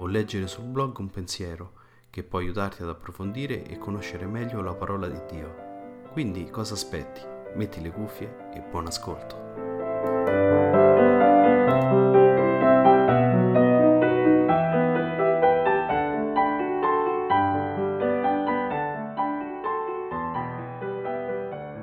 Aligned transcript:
o 0.00 0.06
leggere 0.06 0.46
sul 0.46 0.64
blog 0.64 0.98
un 0.98 1.10
pensiero 1.10 1.72
che 2.10 2.22
può 2.22 2.38
aiutarti 2.38 2.82
ad 2.82 2.88
approfondire 2.88 3.64
e 3.64 3.78
conoscere 3.78 4.26
meglio 4.26 4.62
la 4.62 4.74
parola 4.74 5.06
di 5.06 5.20
Dio. 5.30 5.68
Quindi 6.12 6.48
cosa 6.50 6.74
aspetti? 6.74 7.20
Metti 7.54 7.82
le 7.82 7.90
cuffie 7.90 8.50
e 8.54 8.60
buon 8.60 8.86
ascolto. 8.86 9.36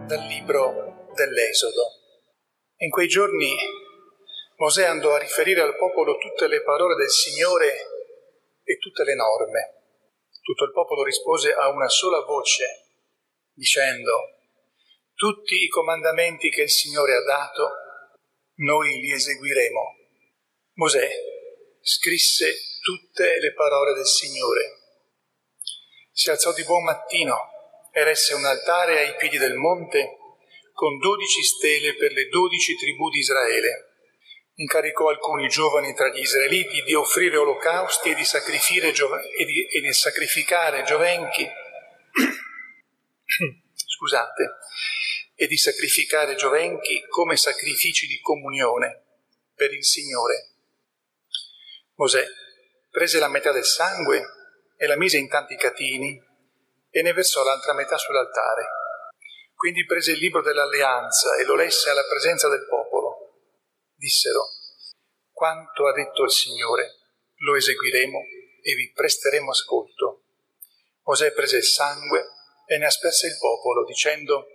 Dal 0.07 0.25
libro 0.27 1.05
dell'Esodo. 1.13 1.83
In 2.77 2.89
quei 2.89 3.07
giorni 3.07 3.55
Mosè 4.57 4.85
andò 4.85 5.13
a 5.13 5.19
riferire 5.19 5.61
al 5.61 5.75
popolo 5.75 6.17
tutte 6.17 6.47
le 6.47 6.63
parole 6.63 6.95
del 6.95 7.09
Signore 7.09 7.96
e 8.67 8.77
tutte 8.79 9.05
le 9.05 9.15
norme. 9.15 9.75
Tutto 10.41 10.65
il 10.65 10.71
popolo 10.71 11.03
rispose 11.03 11.53
a 11.53 11.69
una 11.69 11.87
sola 11.87 12.19
voce, 12.25 12.65
dicendo, 13.53 14.11
tutti 15.13 15.55
i 15.55 15.69
comandamenti 15.69 16.49
che 16.49 16.63
il 16.63 16.69
Signore 16.69 17.15
ha 17.15 17.23
dato, 17.23 17.69
noi 18.55 18.99
li 18.99 19.11
eseguiremo. 19.11 19.95
Mosè 20.73 21.09
scrisse 21.79 22.53
tutte 22.81 23.39
le 23.39 23.53
parole 23.53 23.93
del 23.93 24.05
Signore. 24.05 24.75
Si 26.11 26.29
alzò 26.29 26.51
di 26.51 26.63
buon 26.65 26.83
mattino, 26.83 27.37
eresse 27.91 28.33
un 28.33 28.43
altare 28.43 28.99
ai 28.99 29.15
piedi 29.15 29.37
del 29.37 29.55
monte 29.55 30.17
con 30.73 30.97
dodici 30.99 31.41
stele 31.41 31.95
per 31.95 32.11
le 32.11 32.27
dodici 32.27 32.75
tribù 32.75 33.09
di 33.09 33.19
Israele 33.19 33.86
incaricò 34.59 35.09
alcuni 35.09 35.47
giovani 35.47 35.93
tra 35.93 36.09
gli 36.09 36.19
israeliti 36.19 36.81
di 36.81 36.95
offrire 36.95 37.37
olocausti 37.37 38.09
e 38.09 38.15
di, 38.15 38.23
e 38.23 39.45
di, 39.45 39.67
e 39.67 39.81
di 39.81 39.93
sacrificare 39.93 40.81
giovenchi, 40.83 41.47
scusate, 43.73 44.55
e 45.35 45.45
di 45.47 45.57
sacrificare 45.57 46.33
giovenchi 46.35 47.05
come 47.07 47.37
sacrifici 47.37 48.07
di 48.07 48.19
comunione 48.19 49.03
per 49.53 49.71
il 49.73 49.85
Signore. 49.85 50.53
Mosè 51.95 52.25
prese 52.89 53.19
la 53.19 53.29
metà 53.29 53.51
del 53.51 53.65
sangue 53.65 54.23
e 54.75 54.87
la 54.87 54.97
mise 54.97 55.17
in 55.17 55.29
tanti 55.29 55.55
catini 55.55 56.19
e 56.89 57.01
ne 57.03 57.13
versò 57.13 57.43
l'altra 57.43 57.73
metà 57.73 57.95
sull'altare. 57.95 58.65
Quindi 59.53 59.85
prese 59.85 60.13
il 60.13 60.17
libro 60.17 60.41
dell'alleanza 60.41 61.35
e 61.35 61.43
lo 61.43 61.53
lesse 61.55 61.91
alla 61.91 62.07
presenza 62.07 62.49
del 62.49 62.65
popolo 62.67 63.17
dissero, 63.97 64.47
quanto 65.37 65.85
ha 65.85 65.93
detto 65.93 66.23
il 66.23 66.31
Signore, 66.31 66.95
lo 67.45 67.55
eseguiremo 67.55 68.19
e 68.63 68.73
vi 68.73 68.91
presteremo 68.91 69.51
ascolto. 69.51 70.23
Mosè 71.03 71.31
prese 71.31 71.57
il 71.57 71.63
sangue 71.63 72.25
e 72.65 72.79
ne 72.79 72.87
asperse 72.87 73.27
il 73.27 73.37
popolo, 73.37 73.85
dicendo, 73.85 74.47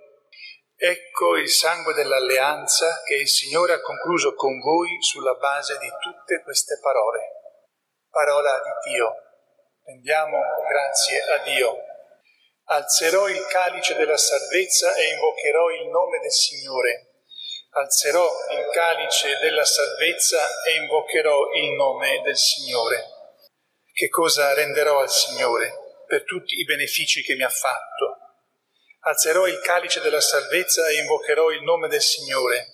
Ecco 0.74 1.36
il 1.36 1.48
sangue 1.48 1.94
dell'alleanza 1.94 3.02
che 3.04 3.14
il 3.14 3.28
Signore 3.28 3.74
ha 3.74 3.80
concluso 3.80 4.34
con 4.34 4.58
voi 4.58 5.00
sulla 5.00 5.34
base 5.34 5.78
di 5.78 5.88
tutte 6.00 6.42
queste 6.42 6.80
parole. 6.82 7.20
Parola 8.10 8.60
di 8.60 8.90
Dio. 8.90 9.14
Rendiamo 9.84 10.40
grazie 10.68 11.22
a 11.22 11.38
Dio. 11.44 11.76
Alzerò 12.64 13.28
il 13.28 13.46
calice 13.46 13.94
della 13.94 14.16
salvezza 14.16 14.96
e 14.96 15.12
invocherò 15.12 15.70
il 15.70 15.86
nome 15.86 16.18
del 16.18 16.32
Signore 16.32 17.11
alzerò 17.74 18.28
il 18.50 18.68
calice 18.70 19.38
della 19.38 19.64
salvezza 19.64 20.62
e 20.64 20.74
invocherò 20.76 21.52
il 21.54 21.70
nome 21.70 22.20
del 22.22 22.36
Signore. 22.36 23.04
Che 23.92 24.08
cosa 24.08 24.52
renderò 24.52 25.00
al 25.00 25.10
Signore 25.10 25.72
per 26.06 26.24
tutti 26.24 26.56
i 26.56 26.64
benefici 26.64 27.22
che 27.22 27.34
mi 27.34 27.44
ha 27.44 27.48
fatto? 27.48 28.18
Alzerò 29.00 29.46
il 29.46 29.60
calice 29.60 30.00
della 30.00 30.20
salvezza 30.20 30.86
e 30.88 30.96
invocherò 30.96 31.50
il 31.50 31.62
nome 31.62 31.88
del 31.88 32.02
Signore. 32.02 32.66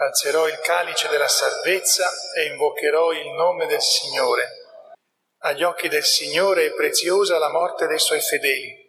Alzerò 0.00 0.48
il 0.48 0.58
calice 0.60 1.08
della 1.08 1.28
salvezza 1.28 2.10
e 2.36 2.46
invocherò 2.46 3.12
il 3.12 3.28
nome 3.30 3.66
del 3.66 3.80
Signore. 3.80 4.48
Agli 5.38 5.62
occhi 5.62 5.88
del 5.88 6.04
Signore 6.04 6.66
è 6.66 6.74
preziosa 6.74 7.38
la 7.38 7.50
morte 7.50 7.86
dei 7.86 7.98
suoi 7.98 8.20
fedeli. 8.20 8.82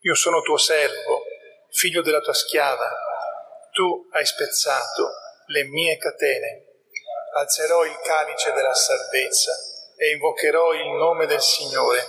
Io 0.00 0.14
sono 0.14 0.42
tuo 0.42 0.58
servo, 0.58 1.24
figlio 1.70 2.02
della 2.02 2.20
tua 2.20 2.34
schiava 2.34 3.10
tu 3.72 4.06
hai 4.12 4.24
spezzato 4.24 5.10
le 5.46 5.64
mie 5.64 5.96
catene. 5.96 6.66
Alzerò 7.34 7.84
il 7.84 7.98
calice 8.00 8.52
della 8.52 8.74
salvezza 8.74 9.52
e 9.96 10.10
invocherò 10.10 10.74
il 10.74 10.88
nome 10.90 11.26
del 11.26 11.40
Signore. 11.40 12.06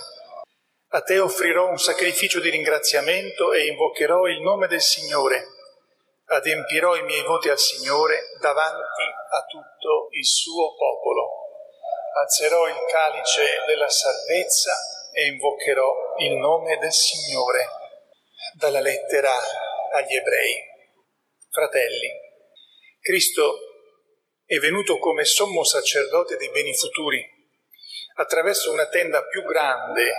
A 0.88 1.00
te 1.00 1.18
offrirò 1.18 1.68
un 1.68 1.78
sacrificio 1.78 2.38
di 2.40 2.50
ringraziamento 2.50 3.52
e 3.52 3.66
invocherò 3.66 4.26
il 4.26 4.40
nome 4.42 4.68
del 4.68 4.82
Signore. 4.82 5.46
Adempirò 6.26 6.96
i 6.96 7.02
miei 7.02 7.22
voti 7.22 7.48
al 7.48 7.58
Signore 7.58 8.36
davanti 8.40 9.02
a 9.02 9.44
tutto 9.46 10.08
il 10.10 10.24
suo 10.24 10.74
popolo. 10.76 11.30
Alzerò 12.20 12.68
il 12.68 12.78
calice 12.90 13.64
della 13.66 13.88
salvezza 13.88 14.72
e 15.12 15.26
invocherò 15.26 16.14
il 16.18 16.36
nome 16.36 16.76
del 16.78 16.92
Signore. 16.92 17.68
Dalla 18.54 18.80
lettera 18.80 19.34
agli 19.92 20.14
ebrei. 20.14 20.73
Fratelli, 21.54 22.10
Cristo 22.98 23.58
è 24.44 24.56
venuto 24.56 24.98
come 24.98 25.24
sommo 25.24 25.62
sacerdote 25.62 26.36
dei 26.36 26.50
beni 26.50 26.74
futuri, 26.74 27.24
attraverso 28.16 28.72
una 28.72 28.88
tenda 28.88 29.24
più 29.26 29.44
grande 29.44 30.10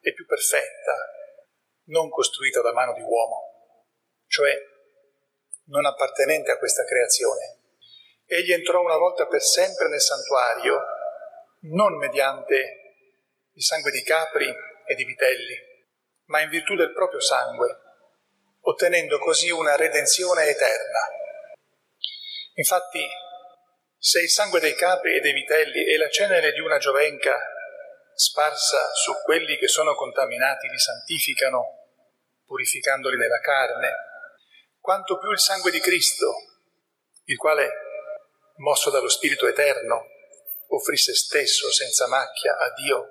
e 0.00 0.14
più 0.14 0.24
perfetta, 0.24 0.96
non 1.88 2.08
costruita 2.08 2.62
da 2.62 2.72
mano 2.72 2.94
di 2.94 3.02
uomo, 3.02 3.84
cioè 4.28 4.56
non 5.64 5.84
appartenente 5.84 6.52
a 6.52 6.58
questa 6.58 6.86
creazione. 6.86 7.58
Egli 8.24 8.52
entrò 8.52 8.80
una 8.80 8.96
volta 8.96 9.26
per 9.26 9.42
sempre 9.42 9.90
nel 9.90 10.00
santuario, 10.00 10.80
non 11.64 11.98
mediante 11.98 12.94
il 13.52 13.62
sangue 13.62 13.90
di 13.90 14.02
capri 14.02 14.48
e 14.86 14.94
di 14.94 15.04
vitelli, 15.04 15.54
ma 16.28 16.40
in 16.40 16.48
virtù 16.48 16.76
del 16.76 16.94
proprio 16.94 17.20
sangue 17.20 17.81
ottenendo 18.62 19.18
così 19.18 19.50
una 19.50 19.76
redenzione 19.76 20.46
eterna. 20.46 21.08
Infatti, 22.54 23.04
se 23.98 24.20
il 24.20 24.28
sangue 24.28 24.60
dei 24.60 24.74
capri 24.74 25.16
e 25.16 25.20
dei 25.20 25.32
vitelli 25.32 25.86
e 25.86 25.96
la 25.96 26.08
cenere 26.08 26.52
di 26.52 26.60
una 26.60 26.78
giovenca 26.78 27.36
sparsa 28.14 28.92
su 28.94 29.12
quelli 29.24 29.56
che 29.56 29.68
sono 29.68 29.94
contaminati 29.94 30.68
li 30.68 30.78
santificano, 30.78 31.78
purificandoli 32.44 33.16
nella 33.16 33.40
carne, 33.40 33.90
quanto 34.78 35.18
più 35.18 35.30
il 35.30 35.40
sangue 35.40 35.70
di 35.70 35.80
Cristo, 35.80 36.34
il 37.24 37.36
quale, 37.36 37.70
mosso 38.56 38.90
dallo 38.90 39.08
Spirito 39.08 39.46
Eterno, 39.46 40.06
offrì 40.68 40.96
se 40.96 41.14
stesso 41.14 41.70
senza 41.70 42.06
macchia 42.06 42.56
a 42.58 42.72
Dio, 42.74 43.08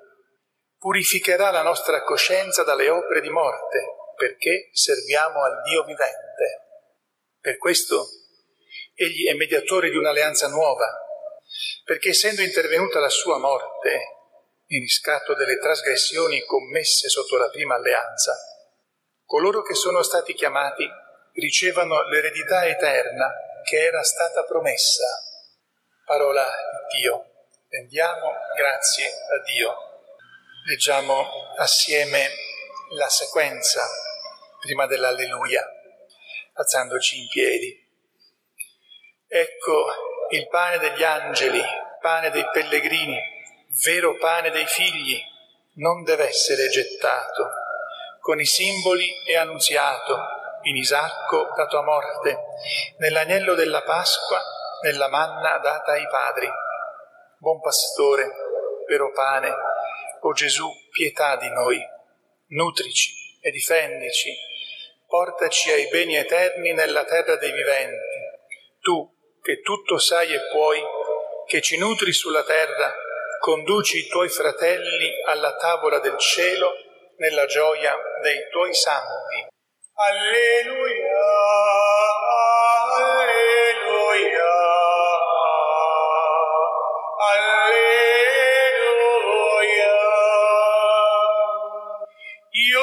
purificherà 0.78 1.50
la 1.50 1.62
nostra 1.62 2.02
coscienza 2.02 2.62
dalle 2.62 2.88
opere 2.88 3.20
di 3.20 3.30
morte 3.30 4.01
perché 4.22 4.70
serviamo 4.70 5.42
al 5.42 5.62
Dio 5.62 5.82
vivente. 5.82 6.60
Per 7.40 7.58
questo 7.58 8.06
egli 8.94 9.28
è 9.28 9.34
mediatore 9.34 9.90
di 9.90 9.96
un'alleanza 9.96 10.46
nuova, 10.46 10.86
perché 11.84 12.10
essendo 12.10 12.40
intervenuta 12.40 13.00
la 13.00 13.08
sua 13.08 13.38
morte 13.38 13.98
in 14.66 14.80
riscatto 14.80 15.34
delle 15.34 15.58
trasgressioni 15.58 16.40
commesse 16.44 17.08
sotto 17.08 17.36
la 17.36 17.48
prima 17.50 17.74
alleanza, 17.74 18.36
coloro 19.24 19.62
che 19.62 19.74
sono 19.74 20.04
stati 20.04 20.34
chiamati 20.34 20.88
ricevano 21.32 22.08
l'eredità 22.08 22.64
eterna 22.64 23.28
che 23.64 23.84
era 23.84 24.04
stata 24.04 24.44
promessa. 24.44 25.04
Parola 26.04 26.48
di 26.92 27.00
Dio. 27.00 27.26
Rendiamo 27.68 28.34
grazie 28.54 29.06
a 29.06 29.42
Dio. 29.44 29.74
Leggiamo 30.68 31.26
assieme 31.56 32.28
la 32.90 33.08
sequenza 33.08 33.84
prima 34.62 34.86
dell'alleluia, 34.86 35.68
alzandoci 36.52 37.20
in 37.20 37.28
piedi. 37.28 37.90
Ecco 39.26 39.86
il 40.30 40.46
pane 40.46 40.78
degli 40.78 41.02
angeli, 41.02 41.60
pane 42.00 42.30
dei 42.30 42.48
pellegrini, 42.52 43.18
vero 43.84 44.16
pane 44.18 44.50
dei 44.50 44.66
figli, 44.66 45.20
non 45.74 46.04
deve 46.04 46.28
essere 46.28 46.68
gettato. 46.68 47.50
Con 48.20 48.38
i 48.38 48.44
simboli 48.44 49.12
è 49.26 49.34
annunziato, 49.34 50.16
in 50.62 50.76
Isacco 50.76 51.48
dato 51.56 51.78
a 51.78 51.82
morte, 51.82 52.38
nell'agnello 52.98 53.54
della 53.54 53.82
Pasqua, 53.82 54.40
nella 54.82 55.08
manna 55.08 55.58
data 55.58 55.90
ai 55.90 56.06
padri. 56.06 56.48
Buon 57.38 57.60
pastore, 57.60 58.30
vero 58.86 59.10
pane, 59.10 59.52
o 60.20 60.32
Gesù, 60.32 60.70
pietà 60.92 61.34
di 61.34 61.50
noi, 61.50 61.84
nutrici 62.50 63.12
e 63.40 63.50
difendici, 63.50 64.32
portaci 65.12 65.70
ai 65.70 65.88
beni 65.88 66.16
eterni 66.16 66.72
nella 66.72 67.04
terra 67.04 67.36
dei 67.36 67.52
viventi. 67.52 68.16
Tu, 68.80 69.06
che 69.42 69.60
tutto 69.60 69.98
sai 69.98 70.32
e 70.32 70.40
puoi, 70.50 70.82
che 71.46 71.60
ci 71.60 71.76
nutri 71.76 72.12
sulla 72.14 72.42
terra, 72.44 72.96
conduci 73.38 73.98
i 73.98 74.06
tuoi 74.06 74.30
fratelli 74.30 75.12
alla 75.26 75.54
tavola 75.56 75.98
del 75.98 76.16
cielo 76.16 76.72
nella 77.18 77.44
gioia 77.44 77.94
dei 78.22 78.48
tuoi 78.50 78.72
santi. 78.72 79.48
Alleluia, 79.92 81.20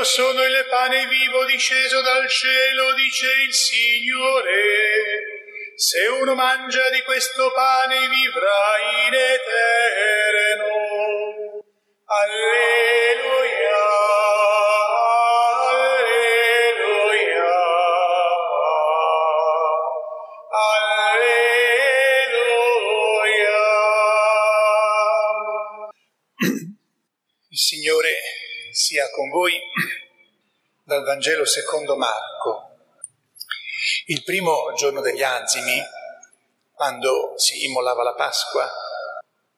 sono 0.10 0.44
il 0.44 0.66
pane 0.72 1.06
vivo 1.06 1.46
disceso 1.46 2.02
dal 2.02 2.28
cielo, 2.28 2.94
dice 2.96 3.28
il 3.46 3.54
Signore. 3.54 4.64
Se 5.76 6.08
uno 6.08 6.34
mangia 6.34 6.90
di 6.90 7.00
questo 7.04 7.52
pane 7.54 8.10
vivrà 8.10 8.80
in 9.06 9.14
eterno. 9.14 10.66
Alleluia. 12.06 13.78
Alleluia. 15.70 17.54
Alleluia. 20.80 21.68
Il 27.50 27.58
Signore 27.58 28.18
sia 28.72 29.10
con 29.12 29.30
voi 29.30 29.60
Vangelo 31.19 31.45
secondo 31.45 31.98
Marco. 31.98 32.77
Il 34.06 34.24
primo 34.24 34.71
giorno 34.77 35.01
degli 35.01 35.21
azimi, 35.21 35.77
quando 36.71 37.33
si 37.36 37.66
immolava 37.66 38.04
la 38.04 38.13
Pasqua, 38.13 38.66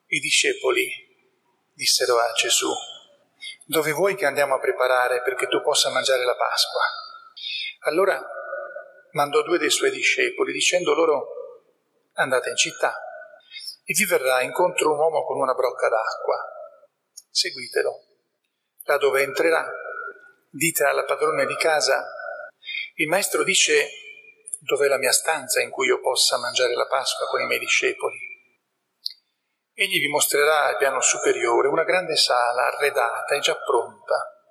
i 0.08 0.20
discepoli 0.20 0.90
dissero 1.72 2.18
a 2.18 2.32
Gesù, 2.32 2.68
dove 3.66 3.92
vuoi 3.92 4.16
che 4.16 4.26
andiamo 4.26 4.56
a 4.56 4.60
preparare 4.60 5.22
perché 5.22 5.48
tu 5.48 5.62
possa 5.62 5.92
mangiare 5.92 6.26
la 6.26 6.36
Pasqua? 6.36 6.82
Allora 7.82 8.20
mandò 9.12 9.44
due 9.44 9.60
dei 9.60 9.70
suoi 9.70 9.92
discepoli 9.92 10.52
dicendo 10.54 10.96
loro, 10.96 11.28
andate 12.14 12.50
in 12.50 12.56
città 12.56 12.92
e 13.84 13.94
vi 13.94 14.06
verrà 14.06 14.42
incontro 14.42 14.94
un 14.94 14.98
uomo 14.98 15.24
con 15.26 15.40
una 15.40 15.54
brocca 15.54 15.88
d'acqua, 15.90 16.44
seguitelo. 17.30 18.06
Là 18.86 18.98
dove 18.98 19.22
entrerà, 19.22 19.72
dite 20.52 20.84
alla 20.84 21.06
padrona 21.06 21.46
di 21.46 21.56
casa, 21.56 22.06
il 22.96 23.08
maestro 23.08 23.44
dice 23.44 23.88
dov'è 24.60 24.88
la 24.88 24.98
mia 24.98 25.14
stanza 25.14 25.62
in 25.62 25.70
cui 25.70 25.88
io 25.88 26.02
possa 26.02 26.38
mangiare 26.38 26.76
la 26.76 26.86
Pasqua 26.86 27.26
con 27.28 27.42
i 27.42 27.46
miei 27.46 27.60
discepoli. 27.60 28.18
Egli 29.74 30.00
vi 30.00 30.10
mostrerà 30.10 30.66
al 30.66 30.78
piano 30.78 31.00
superiore 31.02 31.70
una 31.70 31.86
grande 31.86 32.16
sala 32.16 32.68
arredata 32.68 33.34
e 33.34 33.40
già 33.40 33.56
pronta. 33.56 34.46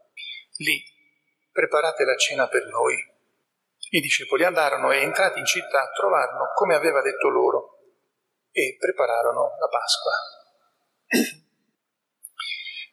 Lì 0.57 0.83
preparate 1.53 2.05
la 2.05 2.17
cena 2.17 2.49
per 2.49 2.67
noi. 2.67 2.97
I 3.91 4.01
discepoli 4.01 4.45
andarono 4.45 4.91
e 4.91 5.03
entrati 5.03 5.39
in 5.39 5.47
città 5.47 5.91
trovarono 5.93 6.51
come 6.55 6.75
aveva 6.75 7.03
detto 7.03 7.29
loro 7.29 7.79
e 8.51 8.77
prepararono 8.79 9.57
la 9.59 9.69
Pasqua. 9.69 10.13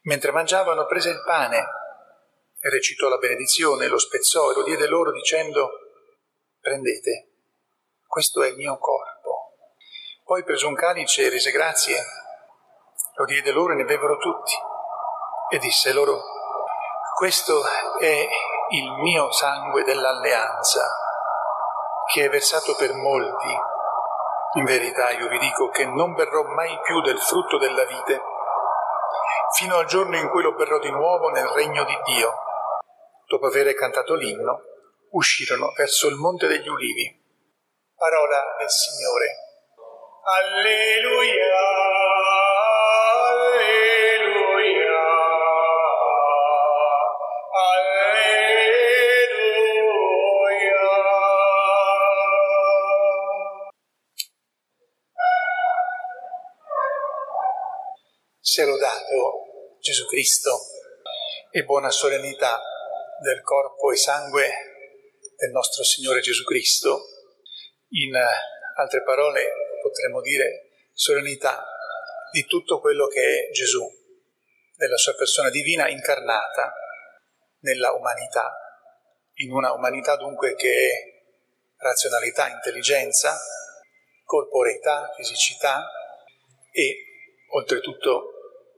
Mentre 0.03 0.31
mangiavano 0.31 0.85
prese 0.85 1.09
il 1.09 1.21
pane, 1.25 1.65
recitò 2.69 3.07
la 3.07 3.17
benedizione, 3.17 3.87
lo 3.87 3.97
spezzò 3.97 4.51
e 4.51 4.55
lo 4.55 4.63
diede 4.63 4.87
loro 4.87 5.11
dicendo 5.11 5.69
prendete, 6.59 7.29
questo 8.05 8.43
è 8.43 8.47
il 8.47 8.55
mio 8.55 8.77
corpo. 8.77 9.53
Poi 10.23 10.43
preso 10.43 10.67
un 10.67 10.75
calice 10.75 11.25
e 11.25 11.29
rese 11.29 11.51
grazie, 11.51 12.03
lo 13.15 13.25
diede 13.25 13.51
loro 13.51 13.73
e 13.73 13.75
ne 13.77 13.85
bevvero 13.85 14.17
tutti. 14.17 14.53
E 15.49 15.57
disse 15.59 15.93
loro, 15.93 16.21
questo 17.15 17.63
è 17.99 18.27
il 18.71 18.91
mio 18.91 19.31
sangue 19.31 19.83
dell'alleanza, 19.83 20.85
che 22.11 22.25
è 22.25 22.29
versato 22.29 22.75
per 22.75 22.93
molti. 22.93 23.57
In 24.55 24.65
verità 24.65 25.11
io 25.11 25.27
vi 25.29 25.39
dico 25.39 25.69
che 25.69 25.85
non 25.85 26.13
berrò 26.13 26.43
mai 26.43 26.77
più 26.81 26.99
del 27.01 27.19
frutto 27.19 27.57
della 27.57 27.85
vite, 27.85 28.21
fino 29.57 29.77
al 29.77 29.85
giorno 29.85 30.17
in 30.17 30.29
cui 30.29 30.43
lo 30.43 30.53
berrò 30.53 30.79
di 30.79 30.91
nuovo 30.91 31.29
nel 31.29 31.47
regno 31.47 31.85
di 31.85 31.97
Dio. 32.03 32.46
Dopo 33.29 33.47
aver 33.47 33.73
cantato 33.73 34.13
l'inno, 34.13 34.61
uscirono 35.11 35.73
verso 35.75 36.07
il 36.07 36.15
monte 36.15 36.47
degli 36.47 36.69
ulivi. 36.69 37.13
Parola 37.93 38.55
del 38.57 38.69
Signore. 38.69 39.35
Alleluia, 40.23 41.59
alleluia, 43.27 44.15
alleluia. 47.51 48.15
Sia 58.39 58.65
lodato 58.65 59.75
Gesù 59.81 60.05
Cristo 60.05 60.57
e 61.51 61.65
buona 61.65 61.89
solennità 61.89 62.61
del 63.21 63.41
corpo 63.41 63.91
e 63.91 63.95
sangue 63.95 64.49
del 65.35 65.51
nostro 65.51 65.83
Signore 65.83 66.19
Gesù 66.19 66.43
Cristo, 66.43 67.01
in 67.89 68.15
altre 68.75 69.03
parole 69.03 69.51
potremmo 69.81 70.21
dire 70.21 70.69
solennità 70.93 71.65
di 72.31 72.45
tutto 72.45 72.79
quello 72.79 73.07
che 73.07 73.21
è 73.21 73.51
Gesù, 73.51 73.85
della 74.75 74.97
sua 74.97 75.15
persona 75.15 75.49
divina 75.49 75.87
incarnata 75.89 76.73
nella 77.59 77.91
umanità, 77.93 78.53
in 79.35 79.51
una 79.51 79.71
umanità 79.73 80.15
dunque 80.15 80.55
che 80.55 80.69
è 80.69 81.15
razionalità, 81.77 82.49
intelligenza, 82.49 83.37
corporeità, 84.23 85.13
fisicità 85.15 85.89
e 86.71 87.05
oltretutto 87.51 88.33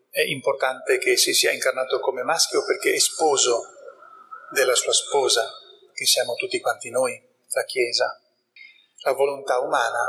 è 0.10 0.22
importante 0.22 0.98
che 0.98 1.18
si 1.18 1.34
sia 1.34 1.52
incarnato 1.52 2.00
come 2.00 2.24
maschio 2.24 2.64
perché 2.66 2.94
è 2.94 3.00
sposo 3.00 3.79
della 4.52 4.76
sua 4.76 4.94
sposa, 4.94 5.50
che 5.94 6.06
siamo 6.06 6.36
tutti 6.36 6.60
quanti 6.60 6.90
noi, 6.90 7.22
la 7.50 7.64
Chiesa. 7.64 8.22
La 9.04 9.14
volontà 9.14 9.60
umana, 9.60 10.06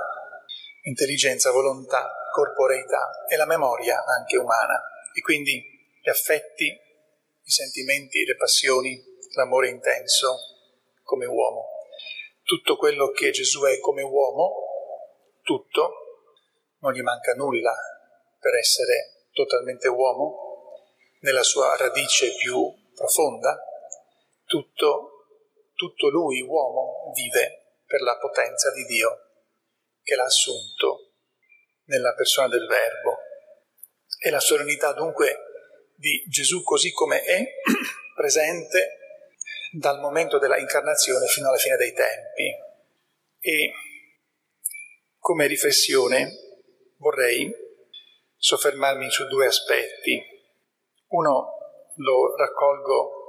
intelligenza, 0.82 1.50
volontà, 1.50 2.11
corporeità 2.32 3.25
e 3.28 3.37
la 3.37 3.47
memoria 3.47 4.04
anche 4.04 4.37
umana. 4.37 4.82
E 5.12 5.20
quindi 5.20 5.62
gli 6.02 6.09
affetti, 6.09 6.66
i 6.66 7.50
sentimenti, 7.50 8.25
le 8.25 8.37
passioni, 8.37 9.02
l'amore 9.35 9.68
intenso 9.68 10.37
come 11.02 11.26
uomo. 11.26 11.66
Tutto 12.42 12.76
quello 12.76 13.11
che 13.11 13.30
Gesù 13.30 13.62
è 13.62 13.78
come 13.78 14.02
uomo, 14.02 14.54
tutto, 15.42 15.92
non 16.80 16.92
gli 16.92 17.02
manca 17.02 17.35
nulla 17.35 17.75
per 18.38 18.54
essere 18.54 19.26
totalmente 19.32 19.88
uomo, 19.88 20.49
nella 21.20 21.42
sua 21.42 21.76
radice 21.76 22.35
più 22.37 22.73
profonda, 22.94 23.69
tutto, 24.50 25.26
tutto 25.75 26.09
lui, 26.09 26.40
uomo, 26.42 27.12
vive 27.14 27.83
per 27.87 28.00
la 28.00 28.19
potenza 28.19 28.73
di 28.73 28.83
Dio 28.85 29.28
che 30.02 30.16
l'ha 30.16 30.25
assunto 30.25 31.12
nella 31.85 32.12
persona 32.14 32.49
del 32.49 32.66
Verbo. 32.66 33.16
E 34.19 34.28
la 34.30 34.40
solennità 34.40 34.92
dunque 34.92 35.37
di 35.95 36.25
Gesù 36.26 36.64
così 36.64 36.90
come 36.90 37.23
è, 37.23 37.45
presente 38.16 38.99
dal 39.71 40.00
momento 40.00 40.38
della 40.38 40.59
incarnazione 40.59 41.28
fino 41.28 41.49
alla 41.49 41.57
fine 41.57 41.76
dei 41.76 41.92
tempi. 41.92 42.52
E 43.38 43.73
come 45.16 45.47
riflessione 45.47 46.28
vorrei 46.97 47.49
soffermarmi 48.37 49.09
su 49.11 49.28
due 49.28 49.47
aspetti. 49.47 50.21
Uno 51.11 51.49
lo 51.95 52.35
raccolgo 52.37 53.19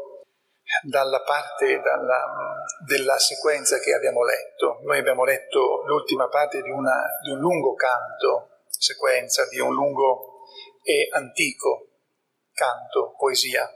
dalla 0.84 1.22
parte 1.22 1.80
dalla, 1.80 2.63
della 2.86 3.18
sequenza 3.18 3.80
che 3.80 3.94
abbiamo 3.94 4.24
letto. 4.24 4.80
Noi 4.84 5.00
abbiamo 5.00 5.24
letto 5.24 5.84
l'ultima 5.86 6.28
parte 6.28 6.62
di, 6.62 6.70
una, 6.70 7.04
di 7.24 7.32
un 7.32 7.40
lungo 7.40 7.74
canto, 7.75 8.63
sequenza, 8.68 9.48
di 9.48 9.60
un 9.60 9.74
lungo 9.74 10.46
e 10.84 11.10
antico 11.12 11.88
canto, 12.54 13.16
poesia, 13.18 13.70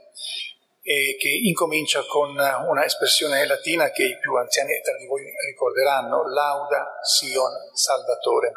che 0.82 1.28
incomincia 1.42 2.04
con 2.06 2.30
una 2.30 2.84
espressione 2.84 3.44
latina 3.46 3.90
che 3.90 4.04
i 4.04 4.18
più 4.18 4.34
anziani 4.36 4.80
tra 4.82 4.96
di 4.96 5.06
voi 5.06 5.24
ricorderanno, 5.48 6.28
lauda 6.28 6.98
Sion 7.02 7.52
Salvatore. 7.72 8.52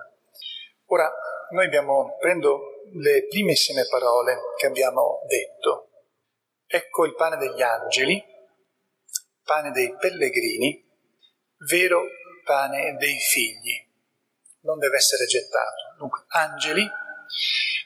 Ora, 0.86 1.12
noi 1.51 1.65
abbiamo, 1.65 2.17
prendo 2.19 2.84
le 2.93 3.25
primissime 3.27 3.88
parole 3.88 4.38
che 4.58 4.67
abbiamo 4.67 5.22
detto. 5.27 5.88
Ecco 6.67 7.05
il 7.05 7.15
pane 7.15 7.38
degli 7.38 7.63
angeli, 7.63 8.24
pane 9.50 9.72
dei 9.72 9.96
pellegrini, 9.98 10.88
vero 11.68 12.03
pane 12.44 12.98
dei 12.98 13.18
figli. 13.18 13.84
Non 14.62 14.77
deve 14.77 14.98
essere 14.98 15.25
gettato. 15.25 15.96
Dunque, 15.98 16.24
angeli 16.27 16.88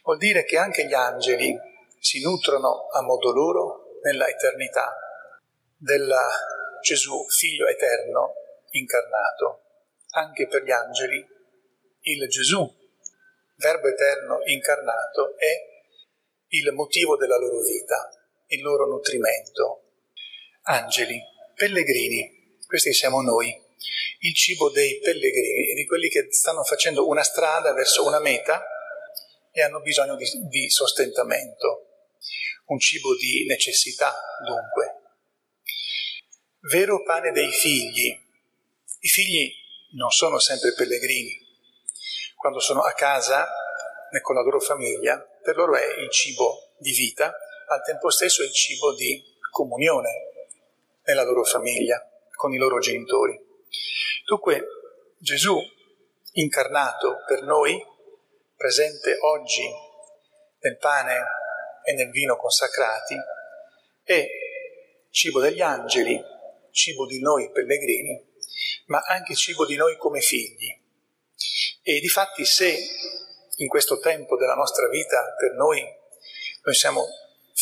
vuol 0.04 0.18
dire 0.18 0.44
che 0.44 0.58
anche 0.58 0.86
gli 0.86 0.94
angeli 0.94 1.58
si 2.00 2.22
nutrono 2.22 2.90
a 2.90 3.02
modo 3.02 3.32
loro 3.32 4.00
nella 4.04 4.28
eternità 4.28 4.94
del 5.78 6.14
Gesù, 6.82 7.26
figlio 7.30 7.68
eterno, 7.68 8.34
incarnato. 8.72 9.62
Anche 10.16 10.50
per 10.50 10.64
gli 10.64 10.72
angeli 10.72 11.26
il 12.02 12.28
Gesù, 12.28 12.70
verbo 13.56 13.88
eterno 13.88 14.40
incarnato, 14.48 15.38
è 15.38 15.54
il 16.50 16.74
motivo 16.74 17.16
della 17.16 17.38
loro 17.38 17.62
vita, 17.62 18.10
il 18.48 18.62
loro 18.62 18.86
nutrimento. 18.86 19.80
Angeli, 20.64 21.32
pellegrini, 21.64 22.60
questi 22.68 22.94
siamo 22.94 23.22
noi, 23.22 23.48
il 24.20 24.36
cibo 24.36 24.70
dei 24.70 25.00
pellegrini, 25.00 25.74
di 25.76 25.86
quelli 25.86 26.10
che 26.10 26.28
stanno 26.30 26.62
facendo 26.66 27.08
una 27.08 27.24
strada 27.24 27.72
verso 27.72 28.06
una 28.06 28.20
meta 28.20 28.62
e 29.50 29.62
hanno 29.62 29.80
bisogno 29.80 30.18
di, 30.18 30.26
di 30.50 30.70
sostentamento 30.70 31.88
un 32.66 32.80
cibo 32.80 33.16
di 33.16 33.46
necessità 33.48 34.14
dunque. 34.46 35.02
Vero 36.72 37.02
pane 37.04 37.32
dei 37.32 37.52
figli. 37.52 38.08
I 39.00 39.08
figli 39.08 39.54
non 39.96 40.10
sono 40.12 40.40
sempre 40.40 40.74
pellegrini. 40.74 41.38
Quando 42.36 42.60
sono 42.60 42.82
a 42.82 42.92
casa 42.92 43.48
e 44.12 44.20
con 44.20 44.36
la 44.36 44.42
loro 44.42 44.60
famiglia, 44.60 45.18
per 45.42 45.56
loro 45.56 45.76
è 45.76 46.00
il 46.00 46.10
cibo 46.10 46.74
di 46.78 46.92
vita, 46.92 47.34
al 47.68 47.84
tempo 47.86 48.10
stesso 48.10 48.44
il 48.44 48.52
cibo 48.52 48.94
di 48.96 49.24
comunione 49.50 50.32
nella 51.06 51.24
loro 51.24 51.44
famiglia, 51.44 52.02
con 52.36 52.54
i 52.54 52.58
loro 52.58 52.80
genitori. 52.80 53.40
Dunque 54.26 54.66
Gesù 55.18 55.58
incarnato 56.34 57.24
per 57.28 57.44
noi, 57.44 57.82
presente 58.56 59.18
oggi 59.20 59.64
nel 60.60 60.78
pane 60.78 61.24
e 61.86 61.94
nel 61.94 62.10
vino 62.10 62.38
consacrati, 62.38 63.16
è 64.04 64.26
cibo 65.10 65.40
degli 65.40 65.62
angeli, 65.62 66.22
cibo 66.72 67.06
di 67.06 67.20
noi 67.20 67.52
pellegrini, 67.52 68.32
ma 68.86 69.00
anche 69.06 69.36
cibo 69.36 69.66
di 69.66 69.76
noi 69.76 69.98
come 69.98 70.22
figli. 70.22 70.82
E 71.82 72.00
difatti 72.00 72.46
se 72.46 72.78
in 73.58 73.68
questo 73.68 74.00
tempo 74.00 74.38
della 74.38 74.56
nostra 74.56 74.88
vita 74.88 75.36
per 75.38 75.54
noi, 75.54 75.82
noi 76.64 76.76
siamo 76.76 77.06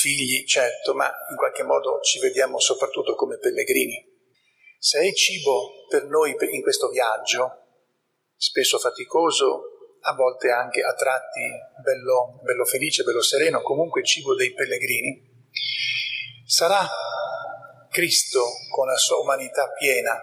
figli, 0.01 0.45
certo, 0.45 0.95
ma 0.95 1.05
in 1.05 1.35
qualche 1.37 1.61
modo 1.61 1.99
ci 2.01 2.19
vediamo 2.19 2.59
soprattutto 2.59 3.13
come 3.13 3.37
pellegrini. 3.37 4.09
Se 4.79 4.99
è 4.99 5.13
cibo 5.13 5.85
per 5.87 6.05
noi 6.05 6.35
in 6.49 6.61
questo 6.63 6.89
viaggio, 6.89 7.59
spesso 8.35 8.79
faticoso, 8.79 9.97
a 10.01 10.15
volte 10.15 10.49
anche 10.49 10.81
a 10.81 10.95
tratti 10.95 11.41
bello, 11.83 12.39
bello 12.41 12.65
felice, 12.65 13.03
bello 13.03 13.21
sereno, 13.21 13.61
comunque 13.61 14.03
cibo 14.03 14.33
dei 14.33 14.51
pellegrini, 14.53 15.21
sarà 16.47 16.89
Cristo 17.91 18.43
con 18.71 18.87
la 18.87 18.97
sua 18.97 19.17
umanità 19.17 19.69
piena 19.77 20.19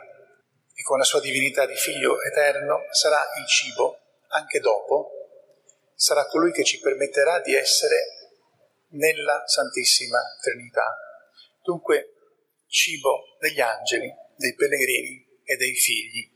e 0.75 0.83
con 0.83 0.99
la 0.99 1.05
sua 1.05 1.21
divinità 1.21 1.65
di 1.67 1.77
figlio 1.77 2.21
eterno, 2.21 2.81
sarà 2.91 3.21
il 3.41 3.47
cibo 3.47 4.01
anche 4.31 4.59
dopo, 4.59 5.11
sarà 5.95 6.27
colui 6.27 6.51
che 6.51 6.65
ci 6.65 6.81
permetterà 6.81 7.41
di 7.41 7.55
essere 7.55 8.18
nella 8.90 9.42
Santissima 9.47 10.18
Trinità. 10.40 10.97
Dunque, 11.62 12.14
cibo 12.66 13.37
degli 13.38 13.61
angeli, 13.61 14.12
dei 14.37 14.54
pellegrini 14.54 15.40
e 15.45 15.57
dei 15.57 15.75
figli 15.75 16.30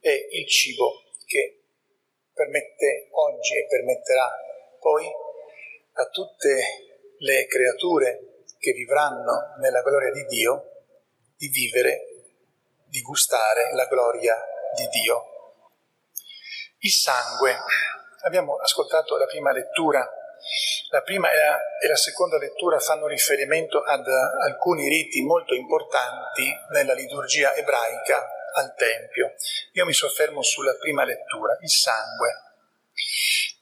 è 0.00 0.28
il 0.30 0.46
cibo 0.46 1.02
che 1.26 1.64
permette 2.32 3.08
oggi 3.10 3.56
e 3.56 3.66
permetterà 3.66 4.30
poi 4.78 5.06
a 5.92 6.08
tutte 6.08 6.60
le 7.18 7.46
creature 7.46 8.44
che 8.58 8.72
vivranno 8.72 9.56
nella 9.60 9.82
gloria 9.82 10.12
di 10.12 10.24
Dio 10.26 10.72
di 11.38 11.48
vivere, 11.48 12.00
di 12.86 13.00
gustare 13.00 13.72
la 13.74 13.86
gloria 13.86 14.36
di 14.74 14.86
Dio. 14.88 15.24
Il 16.78 16.90
sangue. 16.90 17.56
Abbiamo 18.22 18.56
ascoltato 18.56 19.16
la 19.16 19.26
prima 19.26 19.52
lettura. 19.52 20.04
La 20.90 21.02
prima 21.02 21.30
e 21.30 21.86
la, 21.86 21.96
seconda 21.96 22.38
lettura 22.38 22.78
fanno 22.78 23.06
riferimento 23.06 23.82
ad 23.82 24.06
alcuni 24.06 24.88
riti 24.88 25.22
molto 25.22 25.54
importanti 25.54 26.50
nella 26.70 26.94
liturgia 26.94 27.54
ebraica 27.54 28.26
al 28.54 28.74
Tempio. 28.74 29.34
Io 29.72 29.84
mi 29.84 29.92
soffermo 29.92 30.42
sulla 30.42 30.74
prima 30.74 31.04
lettura, 31.04 31.56
il 31.60 31.68
sangue. 31.68 32.42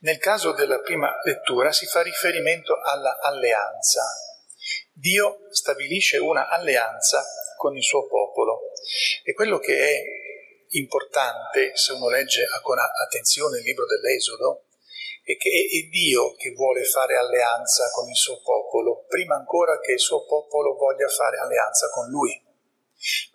Nel 0.00 0.18
caso 0.18 0.52
della 0.52 0.80
prima 0.80 1.12
lettura 1.24 1.72
si 1.72 1.86
fa 1.86 2.02
riferimento 2.02 2.80
alla 2.80 3.18
alleanza. 3.20 4.04
Dio 4.92 5.48
stabilisce 5.50 6.18
una 6.18 6.48
alleanza 6.48 7.24
con 7.56 7.76
il 7.76 7.82
suo 7.82 8.06
popolo 8.06 8.60
e 9.24 9.32
quello 9.32 9.58
che 9.58 9.78
è 9.78 10.02
importante, 10.78 11.72
se 11.74 11.92
uno 11.92 12.08
legge 12.08 12.46
con 12.62 12.78
attenzione 12.78 13.58
il 13.58 13.64
libro 13.64 13.86
dell'Esodo, 13.86 14.65
è 15.26 15.36
che 15.36 15.50
è 15.50 15.88
Dio 15.90 16.34
che 16.36 16.52
vuole 16.52 16.84
fare 16.84 17.16
alleanza 17.16 17.90
con 17.90 18.08
il 18.08 18.14
suo 18.14 18.40
popolo, 18.42 19.04
prima 19.08 19.34
ancora 19.34 19.80
che 19.80 19.92
il 19.92 20.00
suo 20.00 20.24
popolo 20.24 20.76
voglia 20.76 21.08
fare 21.08 21.38
alleanza 21.38 21.90
con 21.90 22.08
lui 22.08 22.44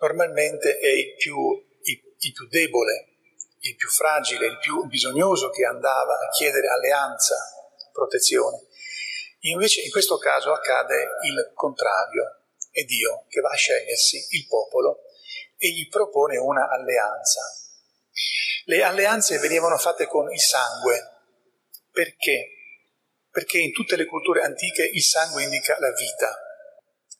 normalmente 0.00 0.78
è 0.78 0.88
il 0.88 1.14
più, 1.16 1.36
il, 1.36 2.14
il 2.18 2.32
più 2.32 2.46
debole, 2.48 3.08
il 3.60 3.76
più 3.76 3.88
fragile, 3.88 4.46
il 4.46 4.58
più 4.58 4.84
bisognoso 4.86 5.50
che 5.50 5.64
andava 5.64 6.14
a 6.14 6.28
chiedere 6.30 6.68
alleanza, 6.68 7.36
protezione. 7.92 8.66
Invece 9.40 9.82
in 9.82 9.90
questo 9.90 10.18
caso 10.18 10.52
accade 10.52 11.08
il 11.26 11.52
contrario, 11.54 12.38
è 12.70 12.82
Dio 12.84 13.26
che 13.28 13.40
va 13.40 13.50
a 13.50 13.56
scegliersi 13.56 14.26
il 14.30 14.46
popolo 14.46 15.00
e 15.56 15.68
gli 15.70 15.88
propone 15.88 16.36
una 16.38 16.68
alleanza. 16.68 17.40
Le 18.64 18.82
alleanze 18.82 19.38
venivano 19.38 19.76
fatte 19.76 20.06
con 20.06 20.30
il 20.32 20.40
sangue. 20.40 21.10
Perché? 21.92 22.48
Perché 23.30 23.58
in 23.58 23.72
tutte 23.72 23.96
le 23.96 24.06
culture 24.06 24.42
antiche 24.42 24.82
il 24.82 25.02
sangue 25.02 25.42
indica 25.42 25.78
la 25.78 25.92
vita, 25.92 26.34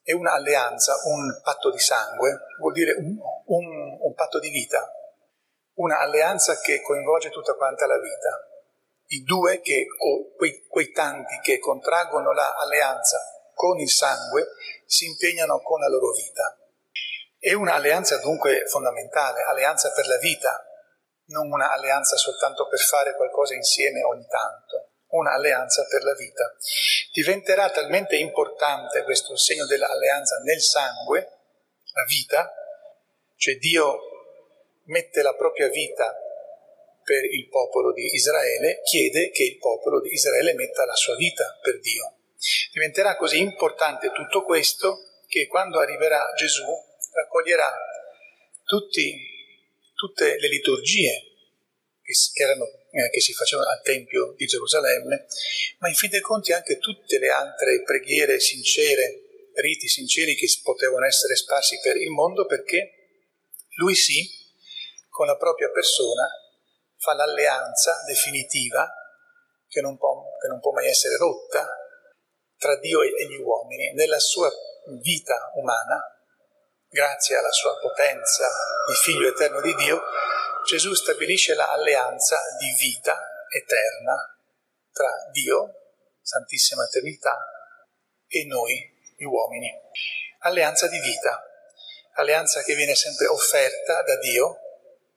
e 0.03 0.15
un'alleanza, 0.15 0.95
un 1.05 1.41
patto 1.43 1.71
di 1.71 1.79
sangue, 1.79 2.47
vuol 2.59 2.73
dire 2.73 2.93
un, 2.93 3.17
un, 3.47 3.99
un 4.01 4.15
patto 4.15 4.41
di 4.41 4.49
vita, 4.49 4.91
una 5.75 6.01
alleanza 6.01 6.59
che 6.61 6.81
coinvolge 6.81 7.31
tutta 7.31 7.55
quanta 7.55 7.87
la 7.87 7.99
vita. 7.99 8.49
I 9.09 9.23
due 9.23 9.61
che, 9.61 9.87
o 9.99 10.33
quei, 10.35 10.65
quei 10.67 10.91
tanti 10.91 11.39
che 11.41 11.59
contraggono 11.59 12.33
l'alleanza 12.33 13.19
con 13.55 13.79
il 13.79 13.91
sangue 13.91 14.49
si 14.87 15.07
impegnano 15.07 15.61
con 15.61 15.81
la 15.81 15.89
loro 15.89 16.13
vita. 16.13 16.59
È 17.39 17.53
un'alleanza 17.53 18.19
dunque 18.19 18.67
fondamentale, 18.67 19.43
alleanza 19.43 19.93
per 19.93 20.07
la 20.07 20.17
vita, 20.19 20.65
non 21.27 21.51
un'alleanza 21.51 22.17
soltanto 22.17 22.67
per 22.69 22.81
fare 22.81 23.15
qualcosa 23.17 23.55
insieme 23.55 24.03
ogni 24.03 24.27
tanto 24.27 24.93
un'alleanza 25.13 25.87
per 25.89 26.03
la 26.03 26.15
vita. 26.15 26.55
Diventerà 27.13 27.71
talmente 27.71 28.17
importante 28.17 29.03
questo 29.03 29.37
segno 29.37 29.67
dell'alleanza 29.67 30.39
nel 30.39 30.61
sangue, 30.61 31.21
la 31.93 32.05
vita, 32.07 32.53
cioè 33.37 33.57
Dio 33.57 33.99
mette 34.85 35.23
la 35.23 35.35
propria 35.35 35.69
vita 35.69 36.17
per 37.03 37.25
il 37.25 37.49
popolo 37.49 37.93
di 37.93 38.05
Israele, 38.15 38.81
chiede 38.83 39.31
che 39.31 39.43
il 39.43 39.59
popolo 39.59 40.01
di 40.01 40.13
Israele 40.13 40.55
metta 40.55 40.85
la 40.85 40.95
sua 40.95 41.17
vita 41.17 41.59
per 41.61 41.79
Dio. 41.81 42.17
Diventerà 42.73 43.17
così 43.17 43.41
importante 43.41 44.11
tutto 44.13 44.45
questo 44.45 45.21
che 45.27 45.47
quando 45.47 45.81
arriverà 45.81 46.33
Gesù 46.37 46.65
raccoglierà 47.13 47.71
tutti, 48.65 49.32
tutte 50.03 50.37
le 50.37 50.49
liturgie 50.49 51.15
che, 52.03 52.43
erano, 52.43 52.65
eh, 52.91 53.09
che 53.11 53.21
si 53.21 53.33
facevano 53.33 53.69
al 53.71 53.83
Tempio 53.83 54.35
di 54.37 54.47
Gerusalemme, 54.47 55.27
ma 55.79 55.89
in 55.89 55.95
fin 55.95 56.11
dei 56.11 56.21
conti 56.21 56.53
anche 56.53 56.79
tutte 56.79 57.21
le 57.21 57.29
altre 57.29 57.83
preghiere 57.85 58.41
sincere, 58.41 59.23
riti 59.55 59.87
sinceri 59.87 60.35
che 60.35 60.49
potevano 60.65 61.07
essere 61.07 61.37
sparsi 61.37 61.79
per 61.81 61.97
il 61.97 62.11
mondo 62.11 62.47
perché 62.47 63.21
lui 63.77 63.95
sì, 63.95 64.29
con 65.09 65.27
la 65.27 65.37
propria 65.37 65.71
persona, 65.71 66.27
fa 66.97 67.15
l'alleanza 67.15 68.03
definitiva 68.05 68.91
che 69.69 69.81
non 69.81 69.97
può, 69.99 70.21
che 70.41 70.49
non 70.49 70.59
può 70.59 70.73
mai 70.73 70.89
essere 70.89 71.17
rotta 71.17 71.65
tra 72.57 72.77
Dio 72.81 73.03
e 73.03 73.27
gli 73.29 73.37
uomini. 73.37 73.93
Nella 73.93 74.19
sua 74.19 74.51
vita 75.01 75.53
umana, 75.55 76.22
grazie 76.93 77.37
alla 77.37 77.51
sua 77.51 77.79
potenza 77.79 78.47
di 78.87 78.93
figlio 78.93 79.29
eterno 79.29 79.63
di 79.63 79.75
Dio, 79.77 80.03
Gesù 80.67 80.93
stabilisce 80.93 81.55
l'alleanza 81.55 82.39
di 82.59 82.71
vita 82.79 83.19
eterna 83.49 84.39
tra 84.93 85.11
Dio, 85.31 85.73
Santissima 86.21 86.85
Eternità, 86.85 87.35
e 88.29 88.45
noi, 88.45 88.93
gli 89.17 89.25
uomini. 89.25 89.73
Alleanza 90.41 90.87
di 90.87 90.99
vita, 91.01 91.43
alleanza 92.17 92.63
che 92.63 92.75
viene 92.75 92.95
sempre 92.95 93.27
offerta 93.27 94.03
da 94.03 94.19
Dio, 94.19 94.59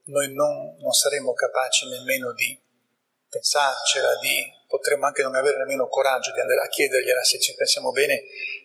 noi 0.06 0.34
non, 0.34 0.78
non 0.80 0.94
saremo 0.94 1.34
capaci 1.34 1.90
nemmeno 1.90 2.32
di 2.32 2.58
pensarcela, 3.28 4.16
di, 4.20 4.50
potremmo 4.68 5.08
anche 5.08 5.24
non 5.24 5.36
avere 5.36 5.58
nemmeno 5.58 5.88
coraggio 5.88 6.32
di 6.32 6.40
andare 6.40 6.62
a 6.62 6.68
chiedergliela 6.68 7.24
se 7.24 7.38
ci 7.40 7.54
pensiamo 7.54 7.92
bene, 7.92 8.24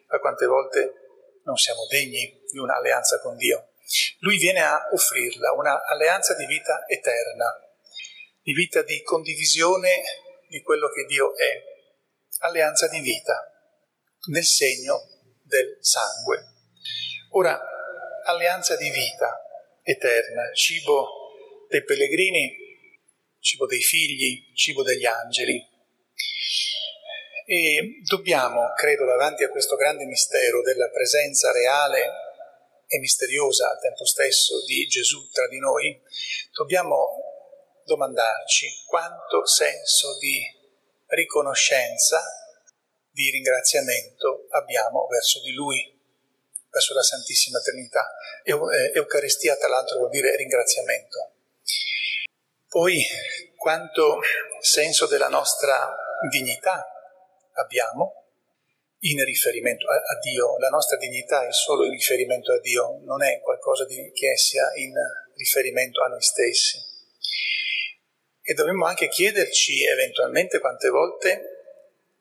a 0.08 0.18
quante 0.20 0.46
volte 0.46 1.09
non 1.44 1.56
siamo 1.56 1.86
degni 1.86 2.42
di 2.50 2.58
un'alleanza 2.58 3.20
con 3.20 3.36
Dio. 3.36 3.72
Lui 4.20 4.36
viene 4.38 4.60
a 4.60 4.88
offrirla, 4.92 5.52
un'alleanza 5.52 6.34
di 6.36 6.46
vita 6.46 6.84
eterna, 6.86 7.46
di 8.42 8.52
vita 8.52 8.82
di 8.82 9.02
condivisione 9.02 10.02
di 10.48 10.62
quello 10.62 10.88
che 10.88 11.04
Dio 11.06 11.36
è, 11.36 11.62
alleanza 12.40 12.88
di 12.88 13.00
vita, 13.00 13.50
nel 14.30 14.44
segno 14.44 15.00
del 15.42 15.78
sangue. 15.80 16.44
Ora, 17.30 17.60
alleanza 18.24 18.76
di 18.76 18.90
vita 18.90 19.44
eterna, 19.82 20.52
cibo 20.52 21.66
dei 21.68 21.84
pellegrini, 21.84 22.56
cibo 23.40 23.66
dei 23.66 23.80
figli, 23.80 24.52
cibo 24.54 24.82
degli 24.82 25.06
angeli. 25.06 25.69
E 27.52 27.98
dobbiamo, 28.04 28.72
credo, 28.76 29.04
davanti 29.06 29.42
a 29.42 29.50
questo 29.50 29.74
grande 29.74 30.04
mistero 30.04 30.62
della 30.62 30.88
presenza 30.88 31.50
reale 31.50 32.06
e 32.86 33.00
misteriosa 33.00 33.68
al 33.68 33.80
tempo 33.80 34.06
stesso 34.06 34.64
di 34.64 34.86
Gesù 34.86 35.28
tra 35.32 35.48
di 35.48 35.58
noi, 35.58 36.00
dobbiamo 36.52 37.08
domandarci 37.84 38.84
quanto 38.86 39.44
senso 39.46 40.16
di 40.18 40.40
riconoscenza, 41.06 42.22
di 43.10 43.28
ringraziamento 43.30 44.46
abbiamo 44.50 45.08
verso 45.08 45.40
di 45.40 45.50
Lui, 45.52 45.82
verso 46.70 46.94
la 46.94 47.02
Santissima 47.02 47.58
Trinità. 47.58 48.14
Eh, 48.44 48.52
Eucaristia, 48.94 49.56
tra 49.56 49.66
l'altro, 49.66 49.98
vuol 49.98 50.10
dire 50.10 50.36
ringraziamento. 50.36 51.32
Poi, 52.68 53.04
quanto 53.56 54.20
senso 54.60 55.08
della 55.08 55.28
nostra 55.28 55.92
dignità 56.30 56.94
abbiamo 57.54 58.20
in 59.00 59.24
riferimento 59.24 59.86
a, 59.88 59.94
a, 59.94 60.18
Dio. 60.20 60.58
La 60.58 60.68
nostra 60.68 60.96
dignità 60.96 61.46
è 61.46 61.52
solo 61.52 61.84
in 61.84 61.92
riferimento 61.92 62.52
a 62.52 62.60
Dio, 62.60 63.00
non 63.04 63.22
è 63.22 63.40
qualcosa 63.40 63.84
di, 63.86 64.10
che 64.12 64.36
sia 64.36 64.68
in 64.76 64.92
riferimento 65.36 66.02
a 66.02 66.08
noi 66.08 66.22
stessi. 66.22 66.78
E 68.42 68.54
dovremmo 68.54 68.86
anche 68.86 69.08
chiederci 69.08 69.84
eventualmente 69.84 70.58
quante 70.58 70.88
volte 70.88 71.42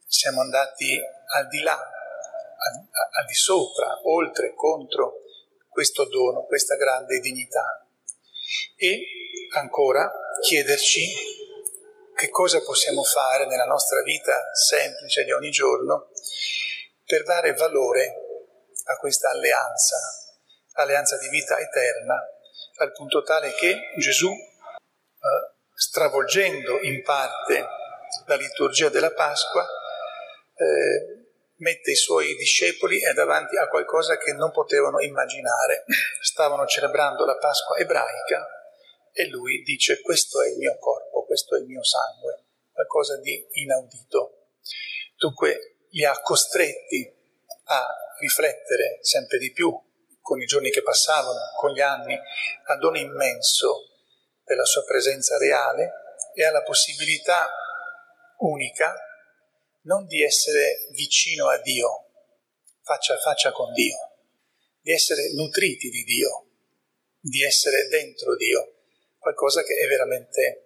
siamo 0.06 0.42
andati 0.42 1.00
al 1.36 1.48
di 1.48 1.62
là, 1.62 1.74
al, 1.74 2.88
al 3.20 3.26
di 3.26 3.34
sopra, 3.34 4.00
oltre, 4.04 4.54
contro 4.54 5.24
questo 5.68 6.08
dono, 6.08 6.46
questa 6.46 6.76
grande 6.76 7.20
dignità. 7.20 7.88
E 8.76 9.06
ancora 9.56 10.12
chiederci 10.42 11.39
che 12.20 12.28
cosa 12.28 12.60
possiamo 12.60 13.02
fare 13.02 13.46
nella 13.46 13.64
nostra 13.64 14.02
vita 14.02 14.54
semplice 14.54 15.24
di 15.24 15.32
ogni 15.32 15.52
giorno 15.52 16.10
per 17.06 17.24
dare 17.24 17.54
valore 17.54 18.14
a 18.88 18.98
questa 18.98 19.30
alleanza, 19.30 19.96
alleanza 20.74 21.18
di 21.18 21.30
vita 21.30 21.58
eterna, 21.58 22.16
al 22.80 22.92
punto 22.92 23.24
tale 23.24 23.54
che 23.54 23.94
Gesù, 23.98 24.30
eh, 24.30 25.54
stravolgendo 25.74 26.82
in 26.82 27.02
parte 27.04 27.66
la 28.26 28.36
liturgia 28.36 28.90
della 28.90 29.14
Pasqua, 29.14 29.66
eh, 30.56 31.28
mette 31.60 31.92
i 31.92 31.96
suoi 31.96 32.36
discepoli 32.36 33.00
davanti 33.16 33.56
a 33.56 33.70
qualcosa 33.70 34.18
che 34.18 34.34
non 34.34 34.52
potevano 34.52 35.00
immaginare. 35.00 35.86
Stavano 36.20 36.66
celebrando 36.66 37.24
la 37.24 37.38
Pasqua 37.38 37.78
ebraica 37.78 38.59
e 39.14 39.28
lui 39.28 39.62
dice 39.64 40.02
questo 40.02 40.42
è 40.42 40.50
il 40.50 40.58
mio 40.58 40.78
corpo, 40.78 41.26
questo 41.26 41.56
è 41.56 41.60
il 41.60 41.66
mio 41.66 41.84
sangue, 41.84 42.46
qualcosa 42.72 43.18
di 43.20 43.46
inaudito. 43.54 44.52
Dunque 45.18 45.78
li 45.90 46.06
ha 46.06 46.20
costretti 46.22 47.12
a 47.66 47.88
riflettere 48.20 49.00
sempre 49.02 49.38
di 49.38 49.52
più 49.52 49.78
con 50.22 50.42
i 50.42 50.46
giorni 50.46 50.70
che 50.70 50.84
passavano, 50.84 51.40
con 51.58 51.72
gli 51.72 51.82
anni, 51.82 52.18
al 52.66 52.80
dono 52.80 52.98
immenso 52.98 53.88
della 54.44 54.66
sua 54.66 54.84
presenza 54.84 55.38
reale 55.38 55.92
e 56.36 56.46
alla 56.46 56.64
possibilità 56.64 57.50
unica 58.40 58.94
non 59.82 60.06
di 60.06 60.24
essere 60.24 60.88
vicino 60.92 61.48
a 61.50 61.58
Dio, 61.58 62.12
faccia 62.84 63.16
a 63.16 63.20
faccia 63.20 63.52
con 63.52 63.74
Dio, 63.74 63.98
di 64.82 64.92
essere 64.92 65.34
nutriti 65.34 65.90
di 65.90 66.04
Dio, 66.04 66.48
di 67.20 67.44
essere 67.44 67.88
dentro 67.88 68.36
Dio, 68.36 68.79
qualcosa 69.30 69.62
che 69.62 69.76
è 69.76 69.88
veramente, 69.88 70.66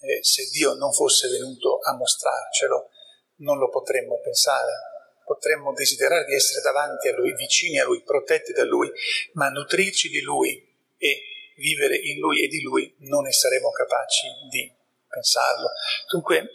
eh, 0.00 0.22
se 0.22 0.48
Dio 0.52 0.74
non 0.74 0.92
fosse 0.92 1.28
venuto 1.28 1.80
a 1.80 1.94
mostrarcelo, 1.96 2.90
non 3.38 3.58
lo 3.58 3.68
potremmo 3.68 4.20
pensare. 4.20 4.88
Potremmo 5.24 5.72
desiderare 5.72 6.24
di 6.24 6.34
essere 6.34 6.60
davanti 6.60 7.08
a 7.08 7.14
Lui, 7.14 7.34
vicini 7.34 7.78
a 7.78 7.84
Lui, 7.84 8.02
protetti 8.02 8.52
da 8.52 8.64
Lui, 8.64 8.90
ma 9.34 9.48
nutrirci 9.48 10.08
di 10.08 10.20
Lui 10.20 10.50
e 10.98 11.22
vivere 11.56 11.96
in 11.96 12.18
Lui 12.18 12.44
e 12.44 12.48
di 12.48 12.62
Lui 12.62 12.94
non 13.00 13.22
ne 13.22 13.32
saremo 13.32 13.70
capaci 13.70 14.26
di 14.50 14.72
pensarlo. 15.08 15.70
Dunque, 16.10 16.50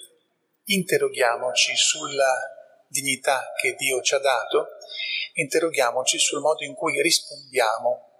interroghiamoci 0.65 1.75
sulla 1.75 2.33
dignità 2.87 3.51
che 3.55 3.75
Dio 3.75 4.01
ci 4.01 4.15
ha 4.15 4.19
dato, 4.19 4.67
interroghiamoci 5.33 6.17
sul 6.19 6.41
modo 6.41 6.63
in 6.63 6.73
cui 6.75 7.01
rispondiamo 7.01 8.14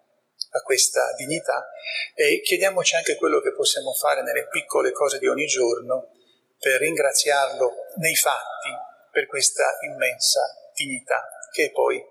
a 0.55 0.61
questa 0.61 1.13
dignità 1.15 1.69
e 2.13 2.39
chiediamoci 2.41 2.95
anche 2.95 3.15
quello 3.15 3.41
che 3.41 3.53
possiamo 3.53 3.93
fare 3.93 4.21
nelle 4.21 4.47
piccole 4.47 4.91
cose 4.91 5.19
di 5.19 5.27
ogni 5.27 5.45
giorno 5.45 6.11
per 6.57 6.79
ringraziarlo 6.79 7.71
nei 7.97 8.15
fatti 8.15 8.69
per 9.11 9.27
questa 9.27 9.77
immensa 9.81 10.41
dignità 10.73 11.27
che 11.51 11.65
è 11.65 11.71
poi 11.71 12.01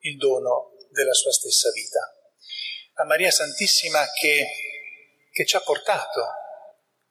il 0.00 0.16
dono 0.16 0.72
della 0.90 1.12
sua 1.12 1.32
stessa 1.32 1.70
vita. 1.70 2.00
A 2.94 3.04
Maria 3.04 3.30
Santissima 3.30 4.04
che, 4.12 4.46
che 5.30 5.44
ci 5.44 5.56
ha 5.56 5.60
portato 5.60 6.26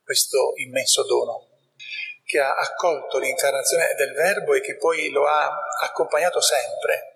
questo 0.04 0.54
immenso 0.56 1.04
dono, 1.06 1.50
che 2.26 2.40
ha 2.40 2.56
accolto 2.56 3.20
l'incarnazione 3.20 3.94
del 3.96 4.14
Verbo 4.14 4.54
e 4.54 4.62
che 4.62 4.78
poi 4.78 5.10
lo 5.10 5.28
ha 5.28 5.50
accompagnato 5.82 6.40
sempre 6.42 7.12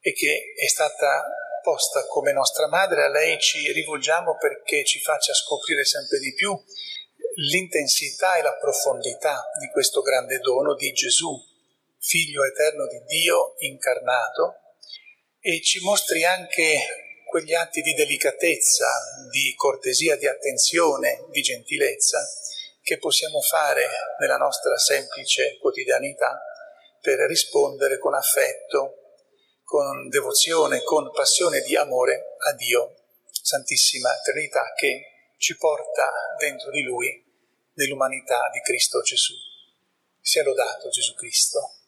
e 0.00 0.12
che 0.12 0.52
è 0.56 0.66
stata 0.66 1.24
posta 1.64 2.06
come 2.06 2.32
nostra 2.32 2.68
madre, 2.68 3.04
a 3.04 3.08
lei 3.08 3.40
ci 3.40 3.72
rivolgiamo 3.72 4.36
perché 4.36 4.84
ci 4.84 5.00
faccia 5.00 5.32
scoprire 5.32 5.84
sempre 5.84 6.18
di 6.18 6.34
più 6.34 6.54
l'intensità 7.36 8.36
e 8.36 8.42
la 8.42 8.54
profondità 8.56 9.50
di 9.58 9.68
questo 9.70 10.02
grande 10.02 10.38
dono 10.38 10.74
di 10.74 10.92
Gesù, 10.92 11.34
figlio 11.98 12.44
eterno 12.44 12.86
di 12.86 13.02
Dio 13.06 13.54
incarnato, 13.58 14.58
e 15.40 15.62
ci 15.62 15.80
mostri 15.80 16.24
anche 16.24 17.24
quegli 17.26 17.54
atti 17.54 17.80
di 17.80 17.94
delicatezza, 17.94 18.86
di 19.30 19.54
cortesia, 19.56 20.16
di 20.16 20.26
attenzione, 20.26 21.24
di 21.30 21.40
gentilezza 21.40 22.20
che 22.82 22.98
possiamo 22.98 23.40
fare 23.40 23.88
nella 24.20 24.36
nostra 24.36 24.76
semplice 24.76 25.56
quotidianità 25.58 26.38
per 27.00 27.18
rispondere 27.20 27.98
con 27.98 28.14
affetto, 28.14 29.03
con 29.64 30.08
devozione, 30.08 30.82
con 30.82 31.10
passione 31.10 31.60
di 31.62 31.74
amore 31.74 32.36
a 32.48 32.52
Dio, 32.54 32.94
Santissima 33.30 34.10
Trinità, 34.22 34.72
che 34.76 35.32
ci 35.38 35.56
porta 35.56 36.12
dentro 36.38 36.70
di 36.70 36.82
Lui 36.82 37.24
nell'umanità 37.74 38.48
di 38.52 38.60
Cristo 38.60 39.00
Gesù. 39.00 39.34
Sia 40.20 40.44
lodato 40.44 40.88
Gesù 40.90 41.14
Cristo. 41.14 41.83